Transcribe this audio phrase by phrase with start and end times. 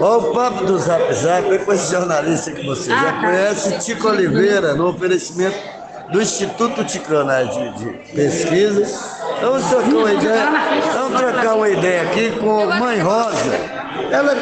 [0.00, 4.08] Ó, o papo do Zap Zap é com esse jornalista que você já conhece, Tico
[4.08, 5.56] Oliveira, no oferecimento
[6.10, 8.86] do Instituto Ticana de, de Pesquisa.
[9.40, 10.50] Vamos trocar uma ideia,
[10.94, 13.78] vamos trocar uma ideia aqui com Mãe Rosa.
[14.10, 14.32] Ela,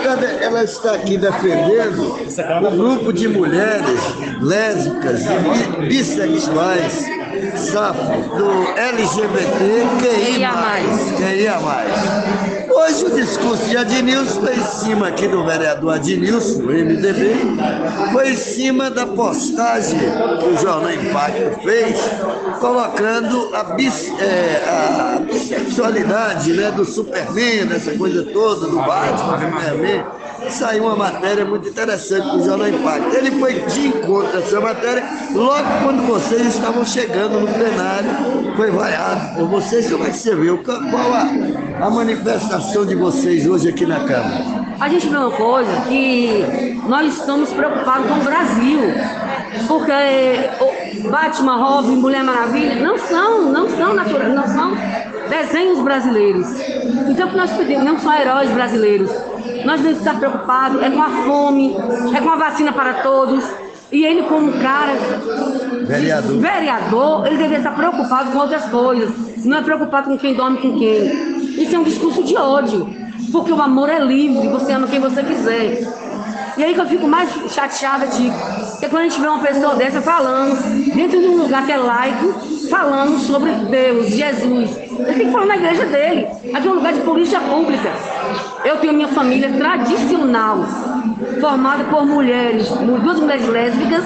[0.40, 2.18] ela está aqui defendendo
[2.66, 4.00] o grupo de mulheres
[4.40, 7.04] lésbicas e bissexuais,
[7.56, 8.02] safo,
[8.36, 9.82] do LGBT
[11.18, 12.55] QIA+.
[12.86, 17.34] Hoje o discurso de Adnilson em cima aqui do vereador Adnilson, do MDB,
[18.12, 19.98] foi em cima da postagem
[20.38, 21.98] que o Jornal Impacto fez,
[22.60, 29.56] colocando a, bis, é, a bissexualidade né, do Superman, essa coisa toda, do Batman, do
[29.56, 30.04] Superman.
[30.50, 33.14] Saiu uma matéria muito interessante do Jornal Impacto.
[33.14, 38.70] Ele foi de encontro a essa matéria logo quando vocês estavam chegando no plenário, foi
[38.70, 39.90] vaiado por vocês.
[39.90, 40.62] Como é que você viu?
[40.62, 44.66] Qual a, a manifestação de vocês hoje aqui na Câmara?
[44.78, 48.80] A gente vê uma coisa que nós estamos preocupados com o Brasil.
[49.66, 54.76] Porque Batman, Robin, Mulher Maravilha não são, não são naturais, não são
[55.28, 56.46] desenhos brasileiros.
[57.08, 59.10] Então o que nós pedimos não são heróis brasileiros.
[59.66, 61.76] Nós devemos estar preocupados é com a fome,
[62.14, 63.44] é com a vacina para todos.
[63.90, 64.92] E ele, como cara
[65.84, 66.38] vereador.
[66.38, 69.44] vereador, ele deveria estar preocupado com outras coisas.
[69.44, 71.60] Não é preocupado com quem dorme com quem.
[71.60, 72.88] Isso é um discurso de ódio.
[73.32, 75.80] Porque o amor é livre, você ama quem você quiser.
[76.56, 78.36] E aí que eu fico mais chateada, Tico,
[78.78, 80.56] que quando a gente vê uma pessoa dessa falando,
[80.94, 82.34] dentro de um lugar que é laico,
[82.70, 84.85] falando sobre Deus, Jesus.
[84.98, 86.26] Ele tem que falar na igreja dele.
[86.54, 87.90] Aqui é um lugar de polícia pública.
[88.64, 90.64] Eu tenho minha família tradicional,
[91.40, 94.04] formada por mulheres, duas mulheres lésbicas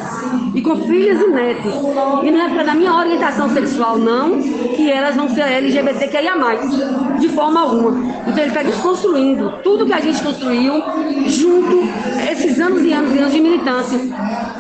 [0.55, 1.75] e com filhas e netos.
[2.23, 4.41] E não é para da minha orientação sexual, não,
[4.77, 6.35] que elas vão ser LGBTQIA+,
[7.19, 8.15] de forma alguma.
[8.27, 10.83] Então ele está desconstruindo tudo que a gente construiu
[11.27, 11.89] junto,
[12.31, 13.99] esses anos e anos e anos de militância.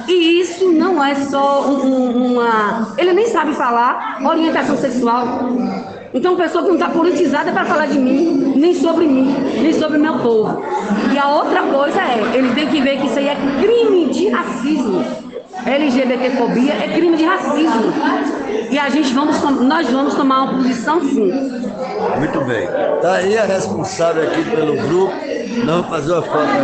[0.09, 2.95] E isso não é só um, uma...
[2.97, 5.51] Ele nem sabe falar orientação sexual.
[6.13, 9.33] Então, pessoa que não está politizada para falar de mim, nem sobre mim,
[9.63, 10.61] nem sobre meu povo.
[11.13, 14.29] E a outra coisa é, ele tem que ver que isso aí é crime de
[14.29, 15.05] racismo.
[15.65, 17.93] LGBTfobia é crime de racismo.
[18.71, 21.33] E a gente vamos, nós vamos tomar uma posição sim.
[22.19, 22.65] Muito bem.
[22.97, 25.13] Está aí a responsável aqui pelo grupo.
[25.65, 26.51] Não fazer uma foto.